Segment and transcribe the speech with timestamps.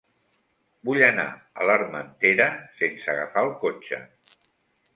[0.89, 1.25] Vull anar
[1.61, 2.49] a l'Armentera
[2.81, 4.05] sense agafar el cotxe.